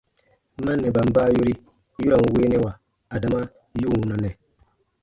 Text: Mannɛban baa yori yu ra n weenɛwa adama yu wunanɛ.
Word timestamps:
Mannɛban 0.63 1.09
baa 1.15 1.29
yori 1.35 1.53
yu 2.03 2.09
ra 2.11 2.17
n 2.21 2.25
weenɛwa 2.33 2.71
adama 3.13 3.39
yu 3.79 3.87
wunanɛ. 3.91 4.29